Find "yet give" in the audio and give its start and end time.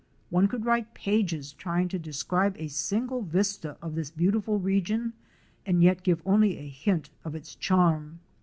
5.83-6.23